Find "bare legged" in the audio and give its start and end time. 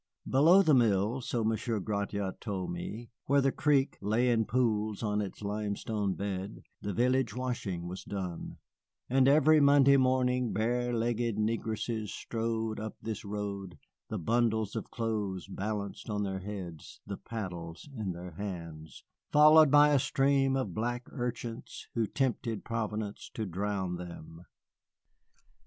10.53-11.37